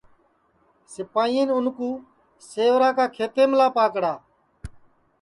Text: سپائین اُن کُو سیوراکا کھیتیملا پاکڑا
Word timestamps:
سپائین 0.93 1.49
اُن 1.55 1.65
کُو 1.77 1.89
سیوراکا 2.49 3.05
کھیتیملا 3.15 3.67
پاکڑا 3.75 4.13